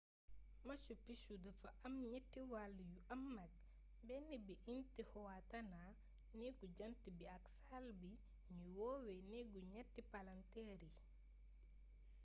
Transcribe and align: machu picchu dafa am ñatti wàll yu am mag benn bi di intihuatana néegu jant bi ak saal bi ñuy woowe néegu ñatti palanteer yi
machu 0.67 0.93
picchu 1.05 1.35
dafa 1.45 1.69
am 1.85 1.93
ñatti 2.11 2.39
wàll 2.51 2.73
yu 2.91 2.97
am 3.13 3.21
mag 3.35 3.51
benn 4.07 4.23
bi 4.29 4.37
di 4.47 4.55
intihuatana 4.75 5.81
néegu 6.37 6.65
jant 6.77 7.03
bi 7.17 7.25
ak 7.37 7.43
saal 7.55 7.85
bi 8.01 8.11
ñuy 8.55 8.71
woowe 8.77 9.13
néegu 9.29 9.59
ñatti 9.73 10.01
palanteer 10.11 10.81
yi 10.85 10.91